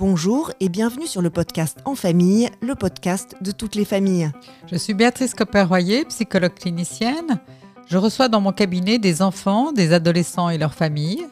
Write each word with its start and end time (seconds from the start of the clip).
Bonjour 0.00 0.50
et 0.60 0.70
bienvenue 0.70 1.06
sur 1.06 1.20
le 1.20 1.28
podcast 1.28 1.76
En 1.84 1.94
famille, 1.94 2.48
le 2.62 2.74
podcast 2.74 3.36
de 3.42 3.52
toutes 3.52 3.74
les 3.74 3.84
familles. 3.84 4.32
Je 4.72 4.76
suis 4.76 4.94
Béatrice 4.94 5.34
Copper-Royer, 5.34 6.06
psychologue 6.06 6.54
clinicienne. 6.54 7.38
Je 7.86 7.98
reçois 7.98 8.28
dans 8.28 8.40
mon 8.40 8.52
cabinet 8.52 8.98
des 8.98 9.20
enfants, 9.20 9.72
des 9.72 9.92
adolescents 9.92 10.48
et 10.48 10.56
leurs 10.56 10.72
familles. 10.72 11.26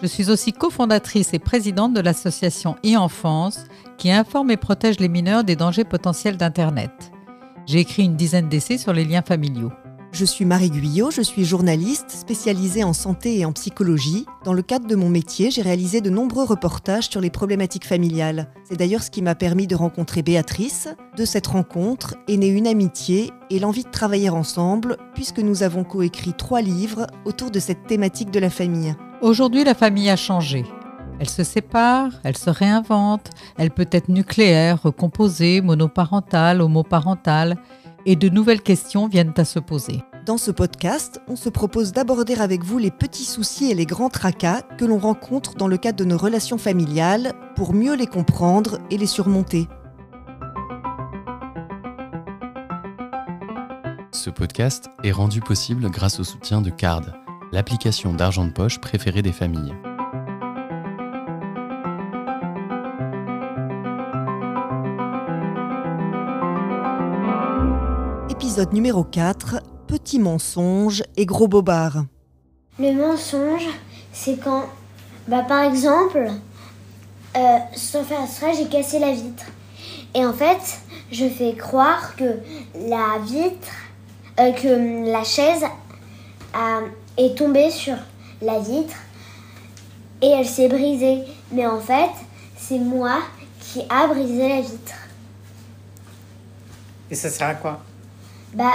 Je 0.00 0.06
suis 0.06 0.30
aussi 0.30 0.54
cofondatrice 0.54 1.34
et 1.34 1.38
présidente 1.38 1.92
de 1.92 2.00
l'association 2.00 2.76
e-enfance 2.82 3.66
qui 3.98 4.10
informe 4.10 4.52
et 4.52 4.56
protège 4.56 5.00
les 5.00 5.10
mineurs 5.10 5.44
des 5.44 5.54
dangers 5.54 5.84
potentiels 5.84 6.38
d'Internet. 6.38 7.12
J'ai 7.66 7.80
écrit 7.80 8.04
une 8.04 8.16
dizaine 8.16 8.48
d'essais 8.48 8.78
sur 8.78 8.94
les 8.94 9.04
liens 9.04 9.20
familiaux. 9.20 9.72
Je 10.10 10.24
suis 10.24 10.46
Marie 10.46 10.70
Guyot, 10.70 11.10
je 11.10 11.20
suis 11.20 11.44
journaliste 11.44 12.10
spécialisée 12.10 12.82
en 12.82 12.94
santé 12.94 13.38
et 13.38 13.44
en 13.44 13.52
psychologie. 13.52 14.24
Dans 14.42 14.54
le 14.54 14.62
cadre 14.62 14.86
de 14.86 14.96
mon 14.96 15.10
métier, 15.10 15.50
j'ai 15.50 15.60
réalisé 15.60 16.00
de 16.00 16.08
nombreux 16.08 16.44
reportages 16.44 17.08
sur 17.08 17.20
les 17.20 17.30
problématiques 17.30 17.86
familiales. 17.86 18.50
C'est 18.64 18.78
d'ailleurs 18.78 19.02
ce 19.02 19.10
qui 19.10 19.20
m'a 19.20 19.34
permis 19.34 19.66
de 19.66 19.76
rencontrer 19.76 20.22
Béatrice. 20.22 20.88
De 21.16 21.24
cette 21.24 21.46
rencontre 21.46 22.14
est 22.26 22.38
née 22.38 22.48
une 22.48 22.66
amitié 22.66 23.30
et 23.50 23.58
l'envie 23.58 23.84
de 23.84 23.90
travailler 23.90 24.30
ensemble, 24.30 24.96
puisque 25.14 25.40
nous 25.40 25.62
avons 25.62 25.84
coécrit 25.84 26.32
trois 26.32 26.62
livres 26.62 27.06
autour 27.26 27.50
de 27.50 27.60
cette 27.60 27.86
thématique 27.86 28.30
de 28.30 28.40
la 28.40 28.50
famille. 28.50 28.94
Aujourd'hui, 29.20 29.62
la 29.62 29.74
famille 29.74 30.08
a 30.08 30.16
changé. 30.16 30.64
Elle 31.20 31.28
se 31.28 31.44
sépare, 31.44 32.12
elle 32.24 32.36
se 32.36 32.50
réinvente, 32.50 33.30
elle 33.56 33.70
peut 33.70 33.88
être 33.90 34.08
nucléaire, 34.08 34.82
recomposée, 34.82 35.60
monoparentale, 35.60 36.62
homoparentale, 36.62 37.56
et 38.06 38.16
de 38.16 38.28
nouvelles 38.28 38.62
questions 38.62 39.08
viennent 39.08 39.34
à 39.36 39.44
se 39.44 39.58
poser. 39.58 40.02
Dans 40.28 40.36
ce 40.36 40.50
podcast, 40.50 41.22
on 41.26 41.36
se 41.36 41.48
propose 41.48 41.92
d'aborder 41.92 42.34
avec 42.34 42.62
vous 42.62 42.76
les 42.76 42.90
petits 42.90 43.24
soucis 43.24 43.70
et 43.70 43.74
les 43.74 43.86
grands 43.86 44.10
tracas 44.10 44.60
que 44.76 44.84
l'on 44.84 44.98
rencontre 44.98 45.54
dans 45.54 45.68
le 45.68 45.78
cadre 45.78 45.96
de 45.96 46.04
nos 46.04 46.18
relations 46.18 46.58
familiales 46.58 47.32
pour 47.56 47.72
mieux 47.72 47.94
les 47.94 48.06
comprendre 48.06 48.78
et 48.90 48.98
les 48.98 49.06
surmonter. 49.06 49.68
Ce 54.12 54.28
podcast 54.28 54.90
est 55.02 55.12
rendu 55.12 55.40
possible 55.40 55.90
grâce 55.90 56.20
au 56.20 56.24
soutien 56.24 56.60
de 56.60 56.68
Card, 56.68 57.04
l'application 57.50 58.12
d'argent 58.12 58.44
de 58.44 58.52
poche 58.52 58.80
préférée 58.80 59.22
des 59.22 59.32
familles. 59.32 59.74
Épisode 68.28 68.74
numéro 68.74 69.04
4, 69.04 69.62
Petit 69.88 70.18
mensonge 70.18 71.02
et 71.16 71.24
gros 71.24 71.48
bobard. 71.48 72.04
Le 72.78 72.92
mensonge, 72.92 73.66
c'est 74.12 74.38
quand, 74.38 74.64
bah, 75.26 75.42
par 75.48 75.62
exemple, 75.64 76.30
euh, 77.36 77.56
sans 77.74 78.04
faire 78.04 78.22
exprès, 78.22 78.52
j'ai 78.54 78.68
cassé 78.68 78.98
la 78.98 79.12
vitre. 79.12 79.46
Et 80.14 80.24
en 80.26 80.34
fait, 80.34 80.78
je 81.10 81.26
fais 81.26 81.54
croire 81.56 82.16
que 82.16 82.34
la 82.74 83.18
vitre, 83.24 83.68
euh, 84.38 84.52
que 84.52 85.10
la 85.10 85.24
chaise 85.24 85.64
a- 86.52 86.80
est 87.16 87.36
tombée 87.36 87.70
sur 87.70 87.96
la 88.42 88.58
vitre 88.60 88.94
et 90.20 90.28
elle 90.28 90.46
s'est 90.46 90.68
brisée. 90.68 91.22
Mais 91.50 91.66
en 91.66 91.80
fait, 91.80 92.10
c'est 92.58 92.78
moi 92.78 93.20
qui 93.60 93.82
a 93.88 94.06
brisé 94.06 94.48
la 94.50 94.60
vitre. 94.60 94.94
Et 97.10 97.14
ça 97.14 97.30
sert 97.30 97.48
à 97.48 97.54
quoi? 97.54 97.80
Bah, 98.54 98.72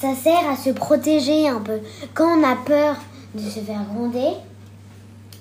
ça 0.00 0.14
sert 0.14 0.50
à 0.50 0.56
se 0.56 0.70
protéger 0.70 1.48
un 1.48 1.60
peu. 1.60 1.80
Quand 2.14 2.38
on 2.38 2.44
a 2.44 2.56
peur 2.56 2.96
de 3.34 3.40
se 3.40 3.60
faire 3.60 3.84
gronder, 3.92 4.32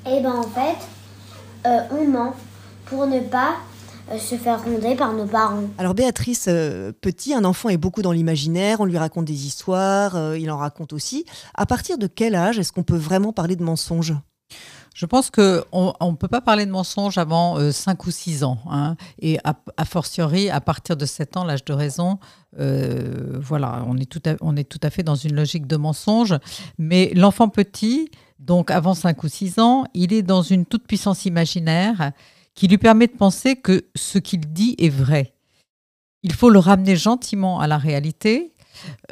et 0.05 0.21
ben 0.21 0.33
en 0.35 0.43
fait, 0.43 0.77
euh, 1.65 1.79
on 1.91 2.07
ment 2.07 2.33
pour 2.85 3.05
ne 3.05 3.19
pas 3.19 3.55
euh, 4.11 4.17
se 4.17 4.35
faire 4.35 4.61
gronder 4.61 4.95
par 4.95 5.13
nos 5.13 5.25
parents. 5.25 5.63
Alors 5.77 5.93
Béatrice, 5.93 6.45
euh, 6.47 6.91
petit, 7.01 7.33
un 7.33 7.43
enfant 7.43 7.69
est 7.69 7.77
beaucoup 7.77 8.01
dans 8.01 8.11
l'imaginaire, 8.11 8.81
on 8.81 8.85
lui 8.85 8.97
raconte 8.97 9.25
des 9.25 9.45
histoires, 9.45 10.35
il 10.35 10.49
en 10.49 10.57
raconte 10.57 10.93
aussi. 10.93 11.25
À 11.53 11.65
partir 11.65 11.97
de 11.97 12.07
quel 12.07 12.35
âge 12.35 12.57
est-ce 12.57 12.71
qu'on 12.71 12.83
peut 12.83 12.97
vraiment 12.97 13.33
parler 13.33 13.55
de 13.55 13.63
mensonge 13.63 14.13
Je 14.93 15.05
pense 15.05 15.29
qu'on 15.29 15.41
ne 16.01 16.15
peut 16.15 16.27
pas 16.27 16.41
parler 16.41 16.65
de 16.65 16.71
mensonge 16.71 17.17
avant 17.17 17.71
5 17.71 18.05
ou 18.05 18.11
6 18.11 18.43
ans. 18.43 18.57
hein. 18.69 18.95
et 19.19 19.39
a, 19.45 19.55
a 19.77 19.85
fortiori, 19.85 20.49
à 20.49 20.59
partir 20.59 20.97
de 20.97 21.05
7 21.05 21.37
ans, 21.37 21.45
l'âge 21.45 21.63
de 21.63 21.73
raison, 21.73 22.19
euh, 22.59 23.39
voilà, 23.39 23.83
on 23.87 23.97
est, 23.97 24.09
tout 24.09 24.21
à, 24.25 24.35
on 24.41 24.55
est 24.57 24.67
tout 24.67 24.79
à 24.83 24.89
fait 24.89 25.03
dans 25.03 25.15
une 25.15 25.33
logique 25.33 25.65
de 25.65 25.77
mensonge. 25.77 26.35
Mais 26.77 27.11
l'enfant 27.15 27.47
petit, 27.47 28.11
donc 28.39 28.69
avant 28.69 28.93
5 28.93 29.23
ou 29.23 29.29
6 29.29 29.59
ans, 29.59 29.85
il 29.93 30.11
est 30.13 30.23
dans 30.23 30.41
une 30.41 30.65
toute 30.65 30.85
puissance 30.85 31.25
imaginaire 31.25 32.11
qui 32.53 32.67
lui 32.67 32.77
permet 32.77 33.07
de 33.07 33.13
penser 33.15 33.55
que 33.55 33.85
ce 33.95 34.17
qu'il 34.17 34.41
dit 34.51 34.75
est 34.77 34.89
vrai. 34.89 35.33
Il 36.23 36.33
faut 36.33 36.49
le 36.49 36.59
ramener 36.59 36.95
gentiment 36.95 37.59
à 37.59 37.67
la 37.67 37.77
réalité. 37.77 38.50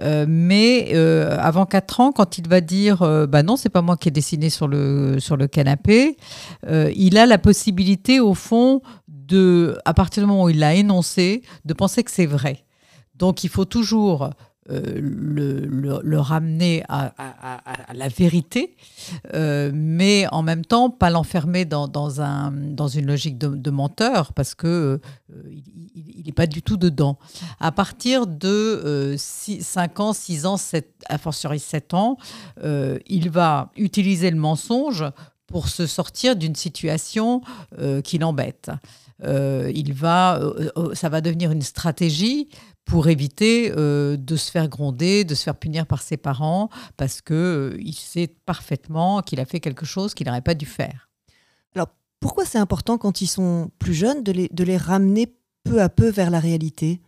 Euh, 0.02 0.26
mais 0.28 0.90
euh, 0.94 1.38
avant 1.40 1.66
4 1.66 2.00
ans, 2.00 2.12
quand 2.12 2.38
il 2.38 2.48
va 2.48 2.62
dire 2.62 3.02
euh, 3.02 3.28
bah 3.28 3.44
non, 3.44 3.56
c'est 3.56 3.70
pas 3.70 3.82
moi 3.82 3.98
qui 3.98 4.08
ai 4.08 4.12
dessiné 4.12 4.50
sur 4.50 4.68
le, 4.68 5.20
sur 5.20 5.38
le 5.38 5.48
canapé, 5.48 6.18
euh, 6.68 6.92
il 6.96 7.18
a 7.18 7.26
la 7.26 7.38
possibilité, 7.38 8.20
au 8.20 8.34
fond, 8.34 8.82
de, 9.08 9.78
à 9.86 9.94
partir 9.94 10.24
du 10.24 10.28
moment 10.28 10.44
où 10.46 10.50
il 10.50 10.60
l'a 10.60 10.76
énoncé, 10.76 11.44
de 11.66 11.74
penser 11.74 12.04
que 12.04 12.12
c'est 12.12 12.26
vrai. 12.26 12.66
Donc 13.16 13.44
il 13.44 13.50
faut 13.50 13.66
toujours 13.66 14.32
le, 14.70 15.66
le- 16.04 16.20
ramener 16.20 16.84
à, 16.90 17.14
la 17.94 18.08
vérité, 18.08 18.76
euh, 19.34 19.72
mais 19.74 20.28
en 20.32 20.42
même 20.44 20.66
temps 20.66 20.90
pas 20.90 21.10
l'enfermer 21.10 21.66
dans, 21.66 21.88
dans 21.88 22.22
un, 22.22 22.52
dans 22.52 22.88
une 22.88 23.06
logique 23.06 23.38
de, 23.38 23.72
menteur, 23.72 24.34
parce 24.34 24.56
que 24.56 25.00
euh, 25.34 25.44
il 25.96 26.24
n'est 26.26 26.32
pas 26.32 26.48
du 26.48 26.62
tout 26.62 26.78
dedans. 26.78 27.18
À 27.60 27.72
partir 27.72 28.28
de 28.28 28.48
euh, 28.48 29.16
5 29.18 30.00
ans, 30.00 30.14
6 30.14 30.46
ans, 30.46 30.58
7, 30.58 30.88
à 31.08 31.18
fortiori 31.18 31.60
7 31.60 31.94
ans, 31.94 32.18
euh, 32.64 33.00
il 33.08 33.30
va 33.30 33.72
utiliser 33.78 34.30
le 34.30 34.38
mensonge 34.38 35.06
pour 35.48 35.68
se 35.68 35.88
sortir 35.88 36.36
d'une 36.36 36.56
situation 36.56 37.42
euh, 37.80 38.02
qui 38.02 38.18
l'embête. 38.20 38.70
Euh, 39.24 39.72
il 39.74 39.94
va, 39.94 40.38
euh, 40.40 40.70
euh, 40.78 40.94
ça 40.96 41.10
va 41.10 41.22
devenir 41.22 41.52
une 41.52 41.62
stratégie 41.62 42.48
pour 42.90 43.08
éviter 43.08 43.72
euh, 43.78 44.18
de 44.18 44.36
se 44.36 44.50
faire 44.50 44.68
gronder, 44.68 45.24
de 45.24 45.36
se 45.36 45.44
faire 45.44 45.56
punir 45.56 45.86
par 45.86 46.02
ses 46.02 46.18
parents, 46.18 46.70
parce 46.98 47.22
que 47.22 47.34
euh, 47.76 47.78
il 47.80 47.94
sait 47.94 48.28
parfaitement 48.46 49.22
qu'il 49.22 49.40
a 49.40 49.46
fait 49.46 49.60
quelque 49.60 49.86
chose 49.86 50.16
qu'il 50.16 50.26
n'aurait 50.28 50.42
pas 50.42 50.56
dû 50.56 50.66
faire. 50.66 51.08
Pourquoi 52.22 52.44
c'est 52.44 52.58
important 52.58 52.98
quand 52.98 53.22
ils 53.22 53.28
sont 53.28 53.72
plus 53.80 53.94
jeunes 53.94 54.24
de 54.24 54.64
les 54.66 54.78
ramener 54.78 55.34
peu 55.64 55.82
à 55.82 55.88
peu 55.88 56.10
vers 56.10 56.30
la 56.30 56.42
réalité? 56.42 57.00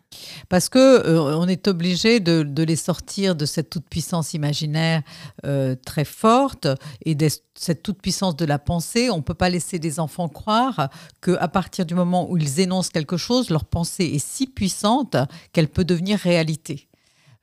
Parce 0.50 0.70
que 0.70 0.80
euh, 0.80 1.36
on 1.38 1.48
est 1.48 1.68
obligé 1.68 2.20
de, 2.20 2.64
les 2.64 2.76
sortir 2.76 3.36
de 3.36 3.46
cette 3.46 3.70
toute 3.70 3.88
puissance 3.88 4.34
imaginaire 4.34 5.02
euh, 5.46 5.76
très 5.86 6.06
forte 6.06 6.68
et 7.06 7.16
de 7.16 7.28
cette 7.56 7.84
toute 7.84 8.02
puissance 8.02 8.36
de 8.36 8.46
la 8.46 8.60
pensée. 8.60 9.10
On 9.10 9.18
ne 9.18 9.22
peut 9.22 9.34
pas 9.34 9.50
laisser 9.50 9.80
des 9.80 10.00
enfants 10.00 10.30
croire 10.30 10.90
que 11.22 11.32
à 11.40 11.48
partir 11.48 11.86
du 11.86 11.96
moment 11.96 12.30
où 12.30 12.38
ils 12.38 12.60
énoncent 12.60 12.90
quelque 12.90 13.18
chose, 13.18 13.50
leur 13.50 13.66
pensée 13.66 14.06
est 14.06 14.26
si 14.26 14.48
puissante 14.48 15.16
qu'elle 15.54 15.70
peut 15.70 15.86
devenir 15.86 16.20
réalité. 16.20 16.88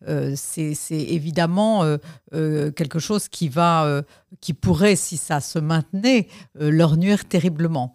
Euh, 0.06 0.34
c'est 0.36 0.76
évidemment 0.90 1.84
quelque 2.30 2.98
chose 2.98 3.28
qui 3.28 3.48
va, 3.48 4.02
qui 4.40 4.54
pourrait, 4.54 4.96
si 4.96 5.16
ça 5.16 5.40
se 5.40 5.58
maintenait, 5.58 6.28
leur 6.54 6.96
nuire 6.96 7.24
terriblement. 7.24 7.94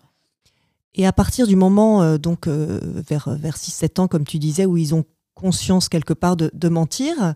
Et 0.95 1.05
à 1.07 1.13
partir 1.13 1.47
du 1.47 1.55
moment, 1.55 2.03
euh, 2.03 2.17
donc 2.17 2.47
euh, 2.47 2.79
vers, 3.07 3.29
vers 3.29 3.57
6-7 3.57 4.01
ans, 4.01 4.07
comme 4.07 4.25
tu 4.25 4.39
disais, 4.39 4.65
où 4.65 4.77
ils 4.77 4.93
ont 4.93 5.05
conscience 5.33 5.89
quelque 5.89 6.13
part 6.13 6.35
de, 6.37 6.69
mentir, 6.69 7.33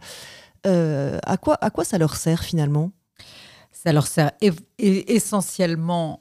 euh, 0.68 1.18
à, 1.24 1.38
quoi, 1.38 1.58
à 1.62 1.72
quoi 1.72 1.84
ça 1.84 1.98
leur 1.98 2.16
sert 2.16 2.44
finalement? 2.44 2.92
Ça 3.72 3.94
leur 3.94 4.08
sert 4.08 4.32
essentiellement 4.80 6.20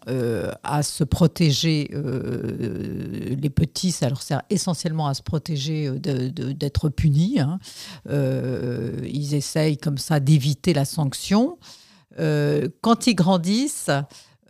à 0.62 0.82
se 0.82 1.04
protéger, 1.04 1.90
les 1.90 3.50
petits, 3.50 3.92
ça 3.92 4.10
leur 4.10 4.20
sert 4.20 4.42
essentiellement 4.50 5.08
à 5.08 5.14
se 5.14 5.22
protéger 5.22 5.90
d'être 5.90 6.90
punis. 6.90 7.40
hein. 7.40 7.58
Ils 8.06 9.34
essayent 9.34 9.78
comme 9.78 9.96
ça 9.96 10.20
d'éviter 10.20 10.74
la 10.74 10.84
sanction. 10.84 11.58
Quand 12.18 13.06
ils 13.06 13.14
grandissent, 13.14 13.90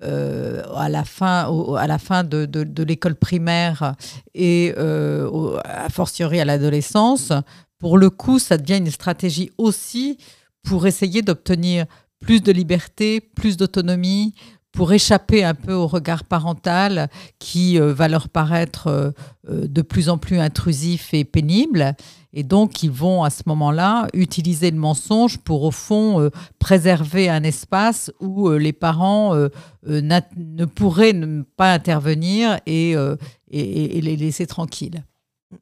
euh, 0.02 0.62
à 0.76 0.88
la 0.88 1.04
fin, 1.04 1.48
à 1.78 1.86
la 1.86 1.98
fin 1.98 2.22
de, 2.24 2.44
de- 2.46 2.82
l'école 2.82 3.14
primaire 3.14 3.94
et 4.34 4.74
euh, 4.76 5.58
a 5.64 5.88
fortiori 5.88 6.38
à 6.40 6.44
l'adolescence, 6.44 7.32
pour 7.78 7.98
le 7.98 8.10
coup, 8.10 8.38
ça 8.38 8.58
devient 8.58 8.78
une 8.78 8.90
stratégie 8.90 9.50
aussi 9.58 10.18
pour 10.62 10.86
essayer 10.86 11.22
d'obtenir 11.22 11.86
plus 12.20 12.42
de 12.42 12.50
liberté, 12.52 13.20
plus 13.20 13.56
d'autonomie, 13.56 14.34
pour 14.76 14.92
échapper 14.92 15.42
un 15.42 15.54
peu 15.54 15.72
au 15.72 15.86
regard 15.86 16.24
parental 16.24 17.08
qui 17.38 17.78
va 17.78 18.08
leur 18.08 18.28
paraître 18.28 19.14
de 19.48 19.82
plus 19.82 20.10
en 20.10 20.18
plus 20.18 20.38
intrusif 20.38 21.14
et 21.14 21.24
pénible. 21.24 21.96
Et 22.34 22.42
donc, 22.42 22.82
ils 22.82 22.90
vont 22.90 23.24
à 23.24 23.30
ce 23.30 23.42
moment-là 23.46 24.06
utiliser 24.12 24.70
le 24.70 24.76
mensonge 24.76 25.38
pour, 25.38 25.62
au 25.62 25.70
fond, 25.70 26.30
préserver 26.58 27.30
un 27.30 27.42
espace 27.42 28.12
où 28.20 28.50
les 28.50 28.74
parents 28.74 29.34
ne 29.86 30.64
pourraient 30.66 31.18
pas 31.56 31.72
intervenir 31.72 32.60
et, 32.66 32.94
et 33.50 34.00
les 34.02 34.16
laisser 34.16 34.46
tranquilles. 34.46 35.02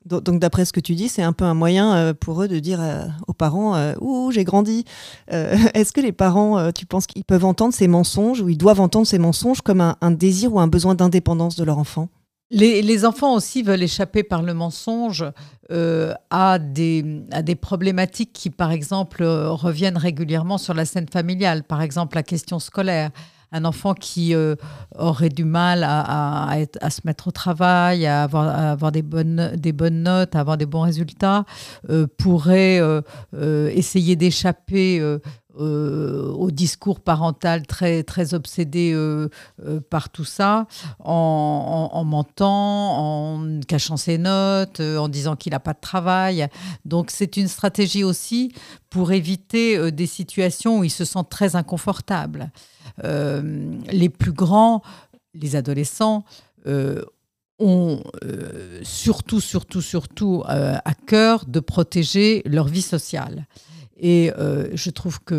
Donc, 0.07 0.39
d'après 0.39 0.65
ce 0.65 0.73
que 0.73 0.81
tu 0.81 0.95
dis, 0.95 1.09
c'est 1.09 1.23
un 1.23 1.33
peu 1.33 1.45
un 1.45 1.55
moyen 1.55 1.95
euh, 1.95 2.15
pour 2.15 2.43
eux 2.43 2.49
de 2.49 2.59
dire 2.59 2.81
euh, 2.81 3.05
aux 3.29 3.35
parents 3.35 3.77
euh, 3.77 3.95
Ouh, 4.01 4.31
j'ai 4.31 4.45
grandi. 4.45 4.85
Est-ce 5.29 5.93
que 5.93 6.01
les 6.01 6.13
parents, 6.13 6.73
tu 6.73 6.87
penses 6.87 7.07
qu'ils 7.07 7.25
peuvent 7.25 7.45
entendre 7.45 7.75
ces 7.75 7.89
mensonges 7.89 8.41
ou 8.41 8.49
ils 8.49 8.59
doivent 8.59 8.81
entendre 8.81 9.07
ces 9.07 9.19
mensonges 9.19 9.61
comme 9.61 9.81
un, 9.81 10.11
désir 10.11 10.55
ou 10.55 10.61
un 10.61 10.69
besoin 10.69 10.95
d'indépendance 10.95 11.57
de 11.57 11.65
leur 11.65 11.79
enfant? 11.79 12.09
Les, 12.51 13.05
enfants 13.05 13.35
aussi 13.35 13.63
veulent 13.63 13.83
échapper 13.83 14.23
par 14.23 14.43
le 14.43 14.55
mensonge 14.55 15.25
à, 15.71 16.59
des, 16.59 17.23
à 17.33 17.43
des 17.43 17.55
problématiques 17.57 18.33
qui, 18.33 18.51
par 18.51 18.71
exemple, 18.71 19.25
reviennent 19.25 19.99
régulièrement 19.99 20.59
sur 20.59 20.75
la 20.75 20.85
scène 20.85 21.09
familiale. 21.09 21.65
Par 21.65 21.83
exemple, 21.83 22.17
la 22.17 22.23
question 22.23 22.59
scolaire 22.59 23.11
un 23.55 23.65
enfant 23.65 23.95
qui 23.95 24.35
euh, 24.35 24.57
aurait 24.99 25.29
du 25.29 25.45
mal 25.45 25.85
à, 25.85 26.57
se 26.91 27.01
mettre 27.05 27.29
au 27.29 27.31
travail, 27.31 28.05
à 28.05 28.25
avoir, 28.25 28.93
des, 28.93 29.03
bonnes, 29.03 30.03
notes, 30.03 30.35
à 30.35 30.41
avoir 30.41 30.59
des 30.59 30.67
bons 30.67 30.83
résultats, 30.83 31.45
euh, 31.89 32.07
pourrait 32.19 32.81
euh, 32.81 33.01
essayer 33.73 34.17
d'échapper 34.17 35.01
au 35.57 36.51
discours 36.51 37.01
parental 37.01 37.67
très, 37.67 38.03
très 38.03 38.35
obsédé 38.35 38.97
par 39.91 40.09
tout 40.09 40.25
ça, 40.25 40.67
en, 40.99 42.05
mentant, 42.05 43.37
en 43.37 43.61
cachant 43.67 43.97
ses 43.97 44.19
notes, 44.19 44.81
en 44.81 45.09
disant 45.09 45.37
qu'il 45.37 45.53
n'a 45.53 45.61
pas 45.61 45.75
de 45.75 45.81
travail. 45.81 46.49
Donc 46.85 47.11
c'est 47.11 47.37
une 47.37 47.49
stratégie 47.49 48.05
aussi 48.05 48.53
pour 48.91 49.13
éviter 49.13 49.93
des 49.93 50.07
situations 50.07 50.79
où 50.79 50.85
il 50.85 50.91
se 50.91 51.05
sent 51.05 51.25
très 51.31 51.57
inconfortable. 51.57 52.51
Euh, 53.03 53.75
les 53.91 54.09
plus 54.09 54.33
grands, 54.33 54.83
les 55.35 55.57
adolescents, 55.57 56.25
euh, 56.67 57.03
ont 57.59 58.03
euh, 58.25 58.81
surtout, 58.83 59.41
surtout, 59.41 59.81
surtout 59.81 60.43
à 60.47 60.95
cœur 61.07 61.45
de 61.47 61.61
protéger 61.61 62.43
leur 62.47 62.67
vie 62.67 62.83
sociale. 62.83 63.47
Et 63.97 64.33
euh, 64.39 64.69
je 64.75 64.91
trouve 64.91 65.21
qu'ils 65.25 65.37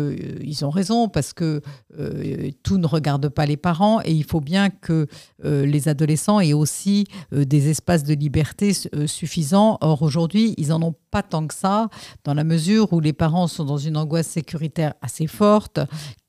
euh, 0.62 0.66
ont 0.66 0.70
raison 0.70 1.08
parce 1.08 1.32
que 1.32 1.60
euh, 1.98 2.50
tout 2.62 2.78
ne 2.78 2.86
regarde 2.86 3.28
pas 3.28 3.44
les 3.44 3.56
parents 3.56 4.00
et 4.02 4.12
il 4.12 4.24
faut 4.24 4.40
bien 4.40 4.70
que 4.70 5.06
les 5.42 5.88
adolescents 5.88 6.40
aient 6.40 6.52
aussi 6.52 7.06
des 7.32 7.68
espaces 7.68 8.02
de 8.02 8.14
liberté 8.14 8.72
suffisants. 9.06 9.78
Or, 9.80 10.02
aujourd'hui, 10.02 10.54
ils 10.56 10.68
n'en 10.68 10.82
ont 10.82 10.94
pas 11.10 11.22
tant 11.22 11.46
que 11.46 11.54
ça, 11.54 11.88
dans 12.24 12.34
la 12.34 12.44
mesure 12.44 12.92
où 12.92 13.00
les 13.00 13.12
parents 13.12 13.46
sont 13.46 13.64
dans 13.64 13.76
une 13.76 13.96
angoisse 13.96 14.26
sécuritaire 14.26 14.94
assez 15.02 15.26
forte, 15.26 15.80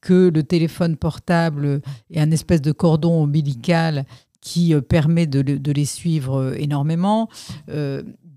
que 0.02 0.30
le 0.34 0.44
téléphone 0.44 0.98
portable 0.98 1.82
est 2.12 2.20
un 2.20 2.32
espèce 2.32 2.62
de 2.62 2.72
cordon 2.72 3.24
ombilical 3.24 4.06
qui 4.42 4.76
permet 4.88 5.26
de, 5.26 5.42
de 5.42 5.72
les 5.72 5.86
suivre 5.86 6.54
énormément. 6.58 7.30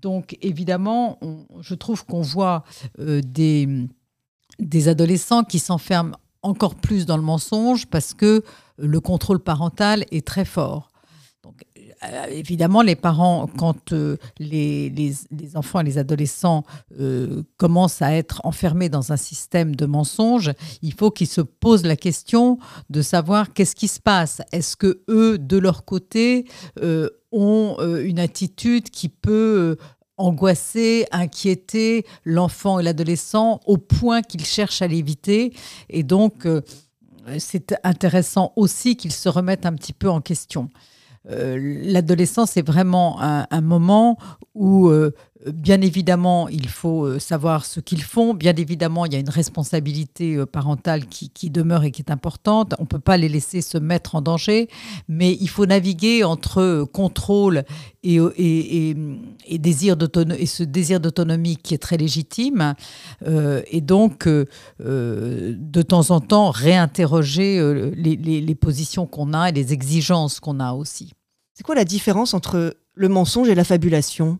Donc 0.01 0.37
évidemment, 0.41 1.19
je 1.59 1.75
trouve 1.75 2.05
qu'on 2.05 2.21
voit 2.21 2.63
euh, 2.99 3.21
des, 3.23 4.87
adolescents 4.87 5.43
qui 5.43 5.59
s'enferment 5.59 6.15
encore 6.41 6.75
plus 6.75 7.05
dans 7.05 7.17
le 7.17 7.23
mensonge 7.23 7.85
parce 7.85 8.13
que 8.13 8.43
le 8.77 8.99
contrôle 8.99 9.39
parental 9.39 10.05
est 10.11 10.25
très 10.25 10.45
fort. 10.45 10.89
Euh, 12.03 12.25
évidemment, 12.31 12.81
les 12.81 12.95
parents, 12.95 13.45
quand 13.45 13.93
euh, 13.93 14.17
les, 14.39 15.19
enfants 15.53 15.81
et 15.81 15.83
les 15.83 15.99
adolescents 15.99 16.63
commencent 17.57 18.01
à 18.01 18.13
être 18.15 18.41
enfermés 18.43 18.89
dans 18.89 19.11
un 19.11 19.17
système 19.17 19.75
de 19.75 19.85
mensonges, 19.85 20.51
il 20.81 20.95
faut 20.95 21.11
qu'ils 21.11 21.27
se 21.27 21.41
posent 21.41 21.85
la 21.85 21.95
question 21.95 22.57
de 22.89 23.03
savoir 23.03 23.53
qu'est-ce 23.53 23.75
qui 23.75 23.87
se 23.87 23.99
passe. 23.99 24.41
Est-ce 24.51 24.75
que 24.75 25.03
eux, 25.09 25.37
de 25.37 25.57
leur 25.57 25.85
côté, 25.85 26.47
ont 27.31 27.77
une 28.03 28.19
attitude 28.19 28.89
qui 28.89 29.09
peut 29.09 29.77
angoisser, 30.17 31.07
inquiéter 31.11 32.05
l'enfant 32.25 32.79
et 32.79 32.83
l'adolescent 32.83 33.59
au 33.65 33.77
point 33.77 34.21
qu'ils 34.21 34.45
cherchent 34.45 34.81
à 34.81 34.87
l'éviter. 34.87 35.53
Et 35.89 36.03
donc, 36.03 36.47
c'est 37.39 37.75
intéressant 37.83 38.53
aussi 38.55 38.95
qu'ils 38.95 39.13
se 39.13 39.29
remettent 39.29 39.65
un 39.65 39.73
petit 39.73 39.93
peu 39.93 40.09
en 40.09 40.21
question. 40.21 40.69
Euh, 41.29 41.57
l'adolescence 41.83 42.57
est 42.57 42.65
vraiment 42.65 43.17
un, 43.21 43.61
moment 43.61 44.17
où, 44.55 44.89
euh, 44.89 45.13
bien 45.47 45.81
évidemment, 45.81 46.47
il 46.49 46.67
faut 46.67 47.05
euh, 47.05 47.19
savoir 47.19 47.65
ce 47.65 47.79
qu'ils 47.79 48.03
font. 48.03 48.33
Bien 48.33 48.53
évidemment, 48.55 49.05
il 49.05 49.13
y 49.13 49.15
a 49.15 49.19
une 49.19 49.29
responsabilité 49.29 50.45
parentale 50.45 51.05
qui, 51.05 51.49
demeure 51.49 51.83
et 51.83 51.91
qui 51.91 52.01
est 52.01 52.11
importante. 52.11 52.73
On 52.79 52.83
ne 52.83 52.87
peut 52.87 52.99
pas 52.99 53.17
les 53.17 53.29
laisser 53.29 53.61
se 53.61 53.77
mettre 53.77 54.15
en 54.15 54.21
danger, 54.21 54.67
mais 55.07 55.37
il 55.39 55.47
faut 55.47 55.65
naviguer 55.65 56.23
entre 56.23 56.85
contrôle 56.91 57.63
et, 58.03 58.15
et, 58.15 58.95
ce 60.45 60.63
désir 60.63 60.99
d'autonomie 60.99 61.57
qui 61.57 61.73
est 61.73 61.77
très 61.77 61.97
légitime. 61.97 62.75
et 63.25 63.81
donc, 63.81 64.27
de 64.79 65.81
temps 65.81 66.11
en 66.11 66.19
temps, 66.19 66.51
réinterroger 66.51 67.91
les 67.95 68.55
positions 68.55 69.05
qu'on 69.07 69.33
a 69.33 69.49
et 69.49 69.51
les 69.51 69.73
exigences 69.73 70.39
qu'on 70.39 70.59
a 70.59 70.73
aussi. 70.73 71.13
C'est 71.53 71.63
quoi 71.63 71.75
la 71.75 71.85
différence 71.85 72.33
entre 72.33 72.75
le 72.95 73.09
mensonge 73.09 73.49
et 73.49 73.55
la 73.55 73.63
fabulation? 73.63 74.39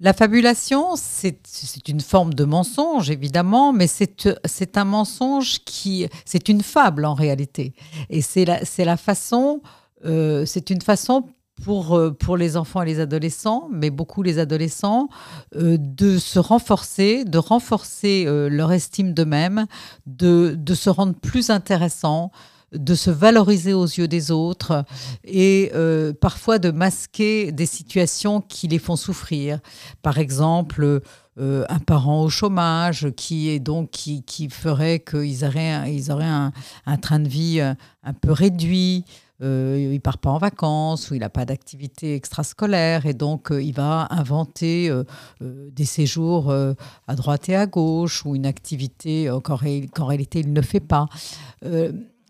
La 0.00 0.12
fabulation, 0.12 0.94
c'est 0.94 1.88
une 1.88 2.00
forme 2.00 2.32
de 2.32 2.44
mensonge, 2.44 3.10
évidemment, 3.10 3.72
mais 3.72 3.88
c'est 3.88 4.76
un 4.76 4.84
mensonge 4.84 5.58
qui... 5.64 6.06
C'est 6.24 6.48
une 6.48 6.62
fable, 6.62 7.04
en 7.04 7.14
réalité. 7.14 7.74
Et 8.08 8.22
c'est 8.22 8.44
la, 8.44 8.96
façon... 8.96 9.60
Euh, 10.04 10.46
c'est 10.46 10.70
une 10.70 10.82
façon 10.82 11.24
pour, 11.64 11.96
euh, 11.96 12.12
pour 12.12 12.36
les 12.36 12.56
enfants 12.56 12.82
et 12.82 12.86
les 12.86 13.00
adolescents, 13.00 13.68
mais 13.72 13.90
beaucoup 13.90 14.22
les 14.22 14.38
adolescents, 14.38 15.08
euh, 15.56 15.76
de 15.80 16.18
se 16.18 16.38
renforcer, 16.38 17.24
de 17.24 17.38
renforcer 17.38 18.24
leur 18.48 18.70
estime 18.70 19.12
d'eux-mêmes, 19.12 19.66
de, 20.06 20.54
de, 20.56 20.74
se 20.74 20.90
rendre 20.90 21.14
plus 21.14 21.50
intéressants, 21.50 22.30
de 22.72 22.94
se 22.94 23.10
valoriser 23.10 23.72
aux 23.72 23.86
yeux 23.86 24.08
des 24.08 24.30
autres 24.30 24.84
et 25.24 25.70
euh, 25.74 26.12
parfois 26.12 26.58
de 26.58 26.70
masquer 26.70 27.50
des 27.52 27.66
situations 27.66 28.40
qui 28.40 28.68
les 28.68 28.78
font 28.78 28.96
souffrir. 28.96 29.60
Par 30.02 30.18
exemple, 30.18 31.00
euh, 31.38 31.64
un 31.68 31.78
parent 31.78 32.22
au 32.22 32.28
chômage 32.28 33.10
qui 33.16 33.48
est 33.48 33.60
donc 33.60 33.90
qui, 33.90 34.22
qui 34.22 34.50
ferait 34.50 35.00
qu'ils 35.00 35.44
auraient, 35.44 35.94
ils 35.94 36.10
auraient 36.10 36.24
un, 36.26 36.96
train 37.00 37.20
de 37.20 37.28
vie 37.28 37.60
euh, 37.60 37.74
un 38.02 38.12
peu 38.12 38.32
réduit. 38.32 39.04
il 39.40 39.92
il 39.94 40.00
part 40.00 40.18
pas 40.18 40.30
en 40.30 40.38
vacances 40.38 41.10
ou 41.10 41.14
il 41.14 41.20
n'a 41.20 41.30
pas 41.30 41.44
d'activité 41.44 42.16
extrascolaire 42.16 43.06
et 43.06 43.14
donc 43.14 43.48
il 43.52 43.72
va 43.72 44.08
inventer 44.10 44.92
des 45.40 45.84
séjours 45.84 46.52
à 46.52 47.14
droite 47.14 47.48
et 47.48 47.54
à 47.54 47.66
gauche 47.66 48.26
ou 48.26 48.34
une 48.34 48.46
activité 48.46 49.30
qu'en 49.44 50.06
réalité 50.06 50.40
il 50.40 50.52
ne 50.52 50.60
fait 50.60 50.80
pas 50.80 51.06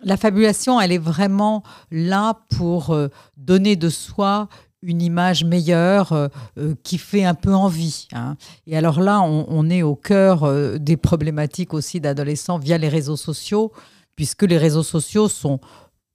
la 0.03 0.17
fabulation, 0.17 0.81
elle 0.81 0.93
est 0.93 0.99
vraiment 0.99 1.63
là 1.91 2.41
pour 2.57 2.91
euh, 2.91 3.09
donner 3.37 3.77
de 3.77 3.89
soi 3.89 4.49
une 4.83 5.03
image 5.03 5.45
meilleure 5.45 6.13
euh, 6.13 6.29
euh, 6.57 6.75
qui 6.85 6.99
fait 6.99 7.25
un 7.25 7.35
peu 7.35 7.53
envie. 7.53 8.07
Hein. 8.13 8.37
Et 8.67 8.77
alors 8.77 9.01
là, 9.01 9.21
on, 9.23 9.71
est 9.71 9.83
au 9.83 9.97
cœur 9.97 10.79
des 10.79 10.97
problématiques 10.97 11.75
aussi 11.75 12.01
d'adolescents 12.01 12.59
via 12.59 12.79
les 12.79 12.89
réseaux 12.89 13.17
sociaux, 13.17 13.73
puisque 14.15 14.45
les 14.45 14.59
réseaux 14.59 14.85
sociaux 14.85 15.29
sont 15.29 15.61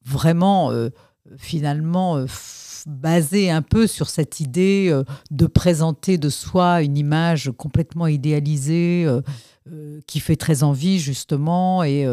vraiment 0.05 0.71
finalement 1.37 2.25
basés 2.85 3.49
un 3.49 3.61
peu 3.61 3.87
sur 3.87 4.09
cette 4.09 4.41
idée 4.41 4.93
de 5.31 5.45
présenter 5.45 6.17
de 6.17 6.29
soi 6.29 6.81
une 6.81 6.97
image 6.97 7.51
complètement 7.57 8.07
idéalisée 8.07 9.07
qui 10.07 10.19
fait 10.19 10.35
très 10.35 10.63
envie 10.63 10.99
justement 10.99 11.83
et 11.83 12.05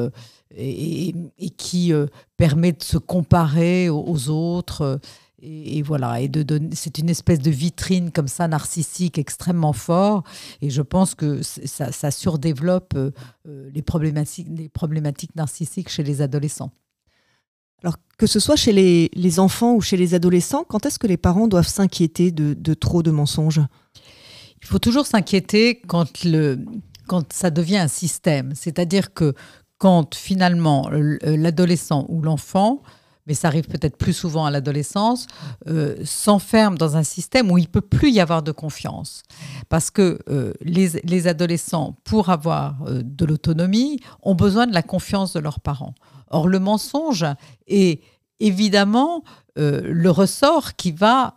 et, 0.57 1.15
qui 1.57 1.93
euh, 1.93 2.07
permet 2.37 2.73
de 2.73 2.83
se 2.83 2.99
comparer 2.99 3.89
aux, 3.89 4.29
autres. 4.29 5.01
Et, 5.43 5.83
voilà, 5.83 6.21
et 6.21 6.29
de 6.29 6.61
c'est 6.73 6.99
une 6.99 7.09
espèce 7.09 7.39
de 7.39 7.51
vitrine 7.51 8.11
comme 8.11 8.29
ça 8.29 8.47
narcissique 8.47 9.19
extrêmement 9.19 9.73
fort. 9.73 10.23
Et 10.61 10.71
je 10.71 10.83
pense 10.83 11.15
que 11.15 11.41
ça, 11.43 12.11
surdéveloppe 12.11 12.95
euh, 12.95 13.11
euh, 13.49 13.71
les, 13.73 13.83
problématiques, 13.83 14.49
les 14.51 14.69
problématiques 14.69 15.35
narcissiques 15.37 15.89
chez 15.89 16.03
les 16.03 16.21
adolescents. 16.21 16.73
Alors 17.83 17.97
que 18.19 18.27
ce 18.27 18.39
soit 18.41 18.57
chez 18.57 18.73
les, 18.73 19.41
enfants 19.41 19.75
ou 19.75 19.81
chez 19.81 19.97
les 19.97 20.13
adolescents, 20.13 20.65
quand 20.65 20.85
est-ce 20.85 20.99
que 20.99 21.07
les 21.07 21.17
parents 21.17 21.49
doivent 21.49 21.67
s'inquiéter 21.67 22.31
de, 22.31 22.53
de, 22.53 22.75
trop 22.75 23.03
de 23.03 23.11
mensonges? 23.11 23.63
Il 24.61 24.67
faut 24.67 24.79
toujours 24.79 25.07
s'inquiéter 25.07 25.81
quand, 25.87 26.25
le, 26.25 26.59
quand 27.07 27.33
ça 27.33 27.51
devient 27.51 27.79
un 27.79 27.89
système. 27.89 28.53
C'est-à-dire 28.55 29.15
que 29.15 29.35
quand 29.81 30.15
finalement 30.15 30.89
l'adolescent 30.91 32.05
ou 32.11 32.21
l'enfant 32.21 32.83
mais 33.31 33.35
ça 33.35 33.47
arrive 33.47 33.69
peut-être 33.69 33.97
plus 33.97 34.13
souvent 34.13 34.45
à 34.45 34.51
l'adolescence, 34.51 35.29
euh, 35.69 35.95
s'enferme 36.05 36.77
dans 36.77 36.97
un 36.97 37.05
système 37.05 37.49
où 37.53 37.59
il 37.59 37.69
peut 37.69 37.81
plus 37.81 38.11
y 38.11 38.19
avoir 38.19 38.43
de 38.43 38.51
confiance. 38.51 39.23
Parce 39.69 39.93
que 39.93 40.19
euh, 40.29 40.53
les, 40.63 41.29
adolescents, 41.29 41.97
pour 42.03 42.31
avoir 42.31 42.83
euh, 42.89 43.03
de 43.05 43.25
l'autonomie, 43.25 44.01
ont 44.23 44.35
besoin 44.35 44.67
de 44.67 44.75
la 44.75 44.83
confiance 44.83 45.33
de 45.33 45.39
leurs 45.39 45.61
parents. 45.61 45.95
Or, 46.31 46.49
le 46.49 46.59
mensonge 46.59 47.25
est 47.69 48.03
évidemment 48.41 49.23
le 49.57 50.09
ressort 50.09 50.75
qui 50.75 50.91
va 50.91 51.35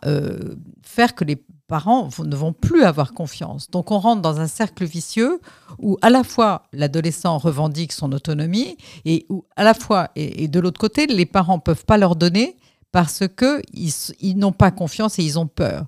faire 0.82 1.14
que 1.14 1.24
les 1.24 1.44
parents 1.66 2.08
ne 2.18 2.36
vont 2.36 2.52
plus 2.52 2.84
avoir 2.84 3.14
confiance. 3.14 3.70
Donc 3.70 3.90
on 3.90 3.98
rentre 3.98 4.22
dans 4.22 4.40
un 4.40 4.46
cercle 4.46 4.84
vicieux 4.84 5.40
où 5.78 5.96
à 6.02 6.10
la 6.10 6.24
fois 6.24 6.64
l'adolescent 6.72 7.38
revendique 7.38 7.92
son 7.92 8.12
autonomie 8.12 8.76
et 9.04 9.26
où 9.28 9.44
à 9.56 9.64
la 9.64 9.74
fois 9.74 10.10
et, 10.14 10.48
de 10.48 10.60
l'autre 10.60 10.80
côté 10.80 11.06
les 11.06 11.26
parents 11.26 11.58
peuvent 11.58 11.84
pas 11.84 11.96
leur 11.96 12.16
donner 12.16 12.56
parce 12.92 13.26
que 13.26 13.60
ils, 13.72 14.38
n'ont 14.38 14.52
pas 14.52 14.70
confiance 14.70 15.18
et 15.18 15.24
ils 15.24 15.38
ont 15.38 15.48
peur. 15.48 15.86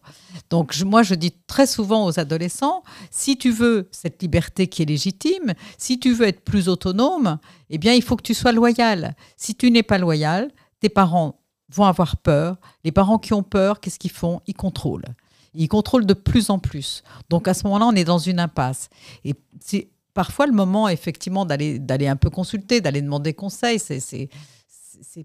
Donc 0.50 0.74
moi 0.82 1.02
je 1.02 1.14
dis 1.14 1.32
très 1.46 1.66
souvent 1.66 2.06
aux 2.06 2.18
adolescents 2.18 2.82
si 3.10 3.36
tu 3.36 3.50
veux 3.50 3.88
cette 3.92 4.20
liberté 4.22 4.66
qui 4.66 4.82
est 4.82 4.86
légitime, 4.86 5.52
si 5.78 6.00
tu 6.00 6.12
veux 6.12 6.26
être 6.26 6.40
plus 6.40 6.68
autonome, 6.68 7.38
eh 7.70 7.78
bien 7.78 7.92
il 7.92 8.02
faut 8.02 8.16
que 8.16 8.22
tu 8.22 8.34
sois 8.34 8.52
loyal. 8.52 9.14
Si 9.36 9.54
tu 9.54 9.70
n'es 9.70 9.82
pas 9.82 9.98
loyal, 9.98 10.50
tes 10.80 10.88
parents 10.88 11.38
vont 11.68 11.84
avoir 11.84 12.16
peur. 12.16 12.56
Les 12.82 12.92
parents 12.92 13.18
qui 13.18 13.34
ont 13.34 13.42
peur, 13.42 13.80
qu'est-ce 13.80 13.98
qu'ils 13.98 14.10
font? 14.10 14.40
Ils 14.46 14.54
contrôlent. 14.54 15.14
Ils 15.56 15.68
contrôlent 15.68 16.06
de 16.06 16.14
plus 16.14 16.50
en 16.50 16.58
plus. 16.58 17.02
Donc 17.30 17.48
à 17.48 17.54
ce 17.54 17.64
moment-là, 17.64 17.86
on 17.86 17.94
est 17.94 18.04
dans 18.04 18.18
une 18.18 18.38
impasse. 18.38 18.88
Et 19.24 19.34
c'est 19.60 19.88
parfois 20.14 20.46
le 20.46 20.52
moment, 20.52 20.88
effectivement, 20.88 21.44
d'aller, 21.44 22.08
un 22.08 22.16
peu 22.16 22.30
consulter, 22.30 22.80
d'aller 22.80 23.02
demander 23.02 23.34
conseil. 23.34 23.78
C'est, 23.78 24.28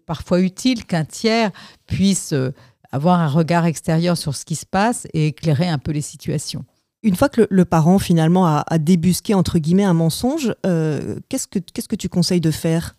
parfois 0.05 0.41
utile 0.41 0.85
qu'un 0.85 1.05
tiers 1.05 1.51
puisse 1.87 2.33
euh, 2.33 2.53
avoir 2.91 3.19
un 3.21 3.27
regard 3.27 3.65
extérieur 3.65 4.17
sur 4.17 4.35
ce 4.35 4.43
qui 4.43 4.55
se 4.55 4.65
passe 4.65 5.07
et 5.13 5.27
éclairer 5.27 5.69
un 5.69 5.77
peu 5.77 5.91
les 5.91 6.01
situations. 6.01 6.65
Une 7.03 7.15
fois 7.15 7.29
que 7.29 7.47
le, 7.49 7.65
parent 7.65 7.97
finalement 7.97 8.45
a, 8.45 8.77
débusqué 8.77 9.33
entre 9.33 9.57
guillemets 9.59 9.85
un 9.85 9.93
mensonge, 9.93 10.53
euh, 10.65 11.17
qu'est-ce, 11.29 11.47
que, 11.47 11.57
qu'est-ce 11.57 11.87
que 11.87 11.95
tu 11.95 12.09
conseilles 12.09 12.41
de 12.41 12.51
faire? 12.51 12.95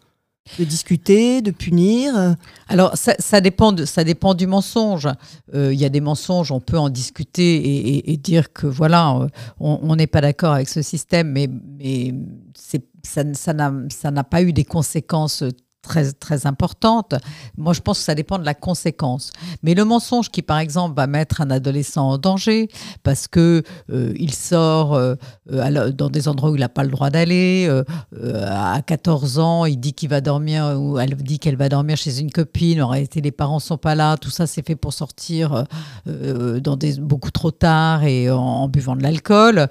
De 0.59 0.65
discuter, 0.65 1.41
de 1.41 1.51
punir 1.51 2.37
Alors, 2.69 2.93
ça, 2.97 3.41
dépend, 3.41 3.73
de, 3.73 3.85
ça 3.85 4.05
dépend 4.05 4.35
du 4.35 4.47
mensonge. 4.47 5.09
Euh, 5.55 5.73
il 5.73 5.81
y 5.81 5.85
a 5.85 5.89
des 5.89 6.01
mensonges, 6.01 6.51
on 6.51 6.61
peut 6.61 6.79
en 6.79 6.91
discuter 6.91 8.11
et, 8.11 8.17
dire 8.17 8.53
que 8.53 8.67
voilà, 8.67 9.17
euh, 9.17 9.29
on 9.61 9.97
n'est 9.97 10.07
pas 10.07 10.21
d'accord 10.21 10.53
avec 10.53 10.69
ce 10.69 10.83
système, 10.83 11.31
mais, 11.31 11.49
mais 11.49 12.15
ça 13.03 14.11
n'a 14.11 14.25
pas 14.25 14.43
eu 14.43 14.53
des 14.53 14.65
conséquences 14.65 15.45
très, 15.83 16.13
très 16.13 16.47
importante. 16.47 17.15
Moi, 17.59 17.73
je 17.73 17.81
pense 17.81 17.99
que 17.99 18.05
ça 18.05 18.15
dépend 18.15 18.39
de 18.39 18.45
la 18.45 18.55
conséquence. 18.55 19.33
Mais 19.63 19.75
le 19.75 19.85
mensonge 19.85 20.31
qui, 20.31 20.41
par 20.43 20.59
exemple, 20.59 20.97
va 20.97 21.07
mettre 21.07 21.41
un 21.41 21.51
adolescent 21.51 22.09
en 22.09 22.19
danger 22.19 22.69
parce 23.03 23.29
que 23.29 23.63
euh, 23.91 24.15
il 24.19 24.33
sort 24.33 24.95
euh, 24.95 25.17
dans 25.91 26.09
des 26.09 26.29
endroits 26.29 26.51
où 26.51 26.57
il 26.57 26.61
n'a 26.61 26.69
pas 26.69 26.85
le 26.85 26.91
droit 26.91 27.11
d'aller, 27.11 27.67
euh, 27.69 27.83
à 28.47 28.81
14 28.83 29.39
ans, 29.39 29.67
il 29.67 29.79
dit 29.79 29.93
qu'il 29.93 30.09
va 30.09 30.21
dormir 30.21 30.77
ou 30.79 30.99
elle 30.99 31.17
dit 31.17 31.39
qu'elle 31.39 31.57
va 31.57 31.69
dormir 31.69 31.97
chez 31.97 32.21
une 32.21 32.31
copine. 32.31 32.81
En 32.81 32.89
réalité, 32.89 33.21
les 33.21 33.33
parents 33.33 33.59
sont 33.59 33.79
pas 33.79 33.95
là. 33.95 34.17
Tout 34.17 34.31
ça, 34.31 34.47
c'est 34.47 34.65
fait 34.65 34.77
pour 34.77 34.93
sortir 34.93 35.65
dans 36.07 36.77
des 36.77 37.01
beaucoup 37.01 37.31
trop 37.31 37.51
tard 37.51 38.05
et 38.05 38.31
en, 38.31 38.39
en 38.39 38.69
buvant 38.69 38.95
de 38.95 39.03
l'alcool. 39.03 39.67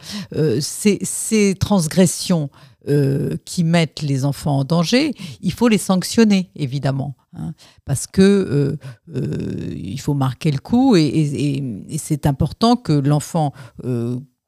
ces 0.60 1.56
transgressions 1.60 2.50
euh, 2.88 3.38
qui 3.46 3.64
mettent 3.64 4.02
les 4.02 4.26
enfants 4.26 4.58
en 4.60 4.64
danger, 4.64 5.14
il 5.42 5.54
faut 5.54 5.68
les 5.68 5.78
sanctionner, 5.78 6.50
évidemment. 6.56 7.16
Hein, 7.34 7.54
parce 7.86 8.08
que 8.08 8.22
euh, 8.22 8.78
euh, 9.16 9.74
il 9.76 10.00
faut 10.00 10.16
marquer 10.16 10.52
le 10.52 10.58
coup 10.58 10.96
et, 10.96 11.96
c'est 11.98 12.26
important 12.26 12.76
que 12.76 12.94
l'enfant 12.94 13.54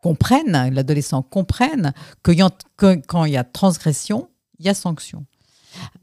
comprenne, 0.01 0.73
l'adolescent 0.73 1.21
comprenne 1.21 1.93
que, 2.23 2.31
quand 3.05 3.25
il 3.25 3.33
y 3.33 3.37
a 3.37 3.43
transgression, 3.43 4.29
il 4.57 4.65
y 4.65 4.69
a 4.69 4.73
sanction. 4.73 5.25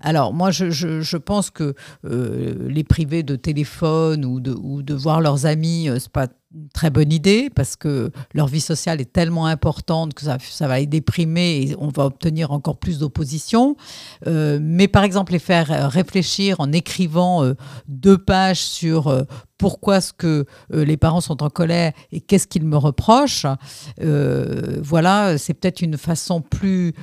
Alors 0.01 0.33
moi, 0.33 0.51
je, 0.51 1.17
pense 1.17 1.51
que 1.51 1.75
les 2.03 2.85
privés 2.85 3.23
de 3.23 3.37
téléphone 3.37 4.25
ou 4.25 4.41
de, 4.41 4.95
voir 4.95 5.21
leurs 5.21 5.47
amis, 5.47 5.89
c'est 5.99 6.11
pas 6.11 6.29
une 6.55 6.69
très 6.69 6.91
bonne 6.91 7.13
idée 7.13 7.49
parce 7.55 7.77
que 7.77 8.11
leur 8.35 8.49
vie 8.49 8.61
sociale 8.61 9.01
est 9.01 9.13
tellement 9.13 9.47
importante 9.47 10.15
que 10.15 10.23
ça, 10.23 10.67
va 10.67 10.81
les 10.81 10.87
déprimer 10.87 11.63
et 11.63 11.77
on 11.79 11.89
va 11.89 12.07
obtenir 12.07 12.51
encore 12.51 12.79
plus 12.79 12.99
d'opposition. 12.99 13.77
Euh, 14.27 14.59
mais 14.61 14.89
par 14.89 15.05
exemple, 15.05 15.33
les 15.33 15.39
faire 15.39 15.91
réfléchir 15.91 16.59
en 16.59 16.73
écrivant 16.73 17.45
euh, 17.45 17.55
deux 17.87 18.19
pages 18.19 18.63
sur 18.63 19.07
euh, 19.07 19.23
pourquoi 19.59 20.01
ce 20.01 20.15
que 20.15 20.47
les 20.71 20.97
parents 20.97 21.21
sont 21.21 21.43
en 21.43 21.51
colère 21.51 21.93
et 22.13 22.23
qu'est-ce 22.23 22.47
qu'ils 22.47 22.65
me 22.65 22.79
reprochent, 22.79 23.45
voilà, 23.99 25.37
c'est 25.37 25.53
peut-être 25.53 25.83
une 25.83 25.99
façon 25.99 26.41
plus, 26.41 26.95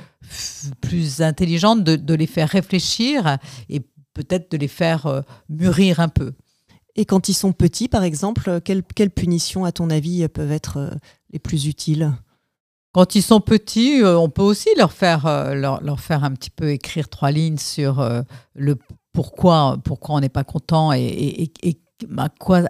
plus 0.80 1.22
intelligente 1.22 1.84
de, 1.84 1.96
de 1.96 2.14
les 2.14 2.26
faire 2.26 2.48
réfléchir 2.48 3.38
et 3.68 3.80
peut-être 4.14 4.50
de 4.50 4.56
les 4.56 4.68
faire 4.68 5.24
mûrir 5.48 6.00
un 6.00 6.08
peu. 6.08 6.32
Et 6.98 7.04
quand 7.04 7.28
ils 7.28 7.34
sont 7.34 7.52
petits, 7.52 7.86
par 7.86 8.02
exemple, 8.02 8.60
quelles, 8.60 8.82
punitions, 9.12 9.64
à 9.64 9.70
ton 9.70 9.88
avis, 9.88 10.26
peuvent 10.26 10.50
être 10.50 10.78
euh, 10.78 10.90
les 11.32 11.38
plus 11.38 11.66
utiles? 11.66 12.12
Quand 12.92 13.14
ils 13.14 13.22
sont 13.22 13.40
petits, 13.40 14.02
euh, 14.02 14.18
on 14.18 14.28
peut 14.28 14.42
aussi 14.42 14.68
leur 14.76 14.90
faire, 14.90 15.24
euh, 15.26 15.54
leur, 15.54 16.00
faire 16.00 16.24
un 16.24 16.32
petit 16.32 16.50
peu 16.50 16.72
écrire 16.72 17.08
trois 17.08 17.30
lignes 17.30 17.56
sur 17.56 18.04
le 18.54 18.76
pourquoi, 19.12 19.78
pourquoi 19.84 20.16
on 20.16 20.20
n'est 20.20 20.28
pas 20.28 20.42
content 20.42 20.92
et, 20.92 21.52
à 22.16 22.28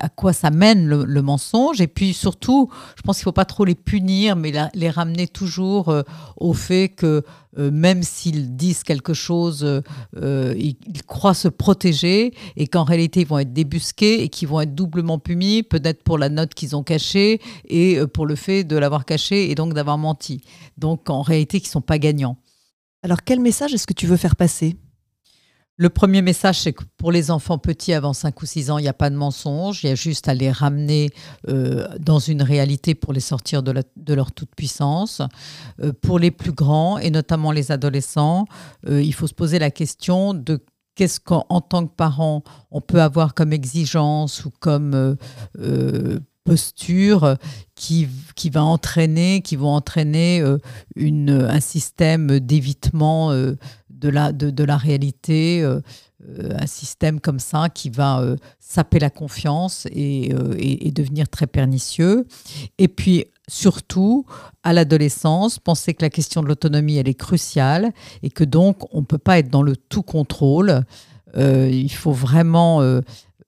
quoi, 0.08 0.32
ça 0.32 0.50
mène 0.50 0.86
le, 0.88 1.22
mensonge. 1.22 1.80
Et 1.80 1.86
puis 1.86 2.14
surtout, 2.14 2.70
je 2.96 3.02
pense 3.02 3.16
qu'il 3.16 3.22
ne 3.22 3.24
faut 3.24 3.32
pas 3.32 3.44
trop 3.44 3.64
les 3.64 3.74
punir, 3.74 4.36
mais 4.36 4.52
les 4.74 4.90
ramener 4.90 5.26
toujours 5.26 5.88
euh, 5.90 6.02
au 6.36 6.52
fait 6.52 6.88
que 6.88 7.22
euh, 7.58 7.70
même 7.70 8.02
s'ils 8.02 8.56
disent 8.56 8.82
quelque 8.82 9.14
chose, 9.14 9.82
euh, 10.16 10.54
ils, 10.56 10.76
croient 11.06 11.34
se 11.34 11.48
protéger 11.48 12.34
et 12.56 12.66
qu'en 12.66 12.84
réalité, 12.84 13.20
ils 13.20 13.26
vont 13.26 13.38
être 13.38 13.52
débusqués 13.52 14.22
et 14.22 14.28
qu'ils 14.28 14.48
vont 14.48 14.60
être 14.60 14.74
doublement 14.74 15.18
punis, 15.18 15.62
peut-être 15.62 16.02
pour 16.02 16.18
la 16.18 16.28
note 16.28 16.54
qu'ils 16.54 16.76
ont 16.76 16.82
cachée 16.82 17.40
et 17.68 17.98
pour 18.12 18.26
le 18.26 18.34
fait 18.34 18.64
de 18.64 18.76
l'avoir 18.76 19.04
cachée 19.04 19.50
et 19.50 19.54
donc 19.54 19.74
d'avoir 19.74 19.98
menti. 19.98 20.42
Donc 20.76 21.10
en 21.10 21.22
réalité, 21.22 21.60
qu'ils 21.60 21.68
ne 21.68 21.72
sont 21.72 21.80
pas 21.80 21.98
gagnants. 21.98 22.36
Alors 23.02 23.22
quel 23.24 23.40
message 23.40 23.74
est-ce 23.74 23.86
que 23.86 23.94
tu 23.94 24.06
veux 24.06 24.16
faire 24.16 24.36
passer? 24.36 24.76
Le 25.80 25.90
premier 25.90 26.22
message, 26.22 26.60
c'est 26.60 26.72
que 26.72 26.82
pour 26.96 27.12
les 27.12 27.30
enfants 27.30 27.56
petits 27.56 27.92
avant 27.92 28.12
5 28.12 28.42
ou 28.42 28.46
6 28.46 28.72
ans, 28.72 28.78
il 28.78 28.82
n'y 28.82 28.88
a 28.88 28.92
pas 28.92 29.10
de 29.10 29.14
mensonge, 29.14 29.84
il 29.84 29.86
y 29.86 29.90
a 29.90 29.94
juste 29.94 30.26
à 30.26 30.34
les 30.34 30.50
ramener 30.50 31.10
euh, 31.48 31.86
dans 32.00 32.18
une 32.18 32.42
réalité 32.42 32.96
pour 32.96 33.12
les 33.12 33.20
sortir 33.20 33.62
de, 33.62 33.72
leur 34.12 34.32
toute-puissance. 34.32 35.22
Euh, 35.80 35.92
pour 35.92 36.18
les 36.18 36.32
plus 36.32 36.50
grands, 36.50 36.98
et 36.98 37.10
notamment 37.10 37.52
les 37.52 37.70
adolescents, 37.70 38.46
euh, 38.88 39.00
il 39.00 39.14
faut 39.14 39.28
se 39.28 39.34
poser 39.34 39.60
la 39.60 39.70
question 39.70 40.34
de 40.34 40.58
qu'est-ce 40.96 41.20
qu'en 41.20 41.60
tant 41.60 41.86
que 41.86 41.94
parent, 41.94 42.42
on 42.72 42.80
peut 42.80 43.00
avoir 43.00 43.34
comme 43.34 43.52
exigence 43.52 44.44
ou 44.44 44.50
comme 44.58 45.16
posture 46.42 47.36
qui, 47.76 48.08
va 48.50 48.64
entraîner, 48.64 49.42
qui 49.42 49.54
vont 49.54 49.68
entraîner 49.68 50.42
un 50.96 51.60
système 51.60 52.40
d'évitement 52.40 53.32
de 53.98 54.08
la, 54.08 54.32
de, 54.32 54.64
la 54.64 54.76
réalité, 54.76 55.62
euh, 55.62 55.80
euh, 56.28 56.50
un 56.58 56.66
système 56.66 57.20
comme 57.20 57.38
ça 57.38 57.68
qui 57.68 57.90
va 57.90 58.20
euh, 58.20 58.36
saper 58.60 58.98
la 58.98 59.10
confiance 59.10 59.86
et, 59.90 60.32
et, 60.58 60.90
devenir 60.90 61.28
très 61.28 61.46
pernicieux. 61.46 62.26
Et 62.78 62.88
puis, 62.88 63.26
surtout, 63.48 64.24
à 64.62 64.72
l'adolescence, 64.72 65.58
penser 65.58 65.94
que 65.94 66.04
la 66.04 66.10
question 66.10 66.42
de 66.42 66.48
l'autonomie, 66.48 66.96
elle 66.96 67.08
est 67.08 67.14
cruciale 67.14 67.92
et 68.22 68.30
que 68.30 68.44
donc, 68.44 68.82
on 68.94 69.00
ne 69.00 69.06
peut 69.06 69.18
pas 69.18 69.38
être 69.38 69.50
dans 69.50 69.62
le 69.62 69.76
tout 69.76 70.02
contrôle. 70.02 70.84
il 71.36 71.92
faut 71.92 72.12
vraiment 72.12 72.82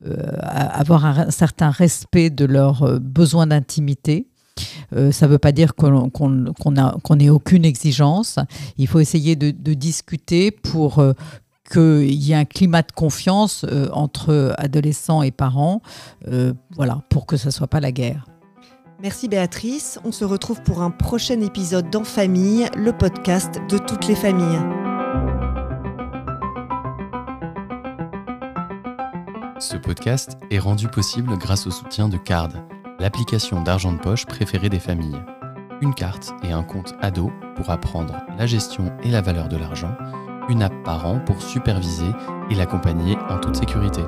avoir 0.02 1.04
un, 1.04 1.30
certain 1.30 1.70
respect 1.70 2.30
de 2.30 2.44
leurs 2.44 3.00
besoins 3.00 3.46
d'intimité 3.46 4.29
euh, 4.94 5.12
ça 5.12 5.26
ne 5.26 5.32
veut 5.32 5.38
pas 5.38 5.52
dire 5.52 5.74
qu'on 5.74 7.16
n'ait 7.16 7.30
aucune 7.30 7.64
exigence. 7.64 8.38
Il 8.78 8.86
faut 8.86 9.00
essayer 9.00 9.36
de, 9.36 9.50
discuter 9.74 10.50
pour 10.50 10.98
euh, 10.98 11.12
qu'il 11.70 12.12
y 12.12 12.32
ait 12.32 12.36
un 12.36 12.44
climat 12.44 12.82
de 12.82 12.92
confiance 12.92 13.64
euh, 13.68 13.88
entre 13.92 14.54
adolescents 14.58 15.22
et 15.22 15.30
parents, 15.30 15.82
voilà, 16.74 17.02
pour 17.08 17.26
que 17.26 17.36
ce 17.36 17.46
ne 17.46 17.52
soit 17.52 17.68
pas 17.68 17.80
la 17.80 17.92
guerre. 17.92 18.26
Merci 19.02 19.28
Béatrice. 19.28 19.98
On 20.04 20.12
se 20.12 20.24
retrouve 20.24 20.62
pour 20.62 20.82
un 20.82 20.90
prochain 20.90 21.40
épisode 21.40 21.88
dans 21.90 22.04
Famille, 22.04 22.66
le 22.76 22.92
podcast 22.92 23.60
de 23.70 23.78
toutes 23.78 24.06
les 24.06 24.14
familles. 24.14 24.60
Ce 29.58 29.76
podcast 29.76 30.38
est 30.50 30.58
rendu 30.58 30.88
possible 30.88 31.36
grâce 31.38 31.66
au 31.66 31.70
soutien 31.70 32.08
de 32.08 32.16
CARD 32.16 32.62
l'application 33.00 33.62
d'argent 33.62 33.92
de 33.92 33.98
poche 33.98 34.26
préférée 34.26 34.68
des 34.68 34.78
familles. 34.78 35.20
Une 35.80 35.94
carte 35.94 36.34
et 36.42 36.52
un 36.52 36.62
compte 36.62 36.94
ado 37.00 37.32
pour 37.56 37.70
apprendre 37.70 38.14
la 38.36 38.46
gestion 38.46 38.92
et 39.02 39.10
la 39.10 39.22
valeur 39.22 39.48
de 39.48 39.56
l'argent, 39.56 39.96
une 40.50 40.62
app 40.62 40.74
par 40.84 41.06
an 41.06 41.18
pour 41.18 41.40
superviser 41.40 42.10
et 42.50 42.54
l'accompagner 42.54 43.16
en 43.30 43.38
toute 43.38 43.56
sécurité. 43.56 44.02